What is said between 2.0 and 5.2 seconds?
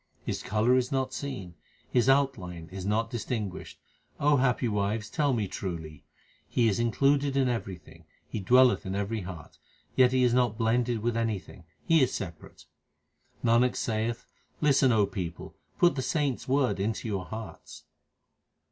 outline is not distinguished; O happy wives,